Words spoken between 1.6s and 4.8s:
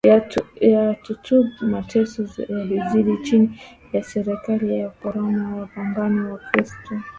mateso yalizidi chini ya serikali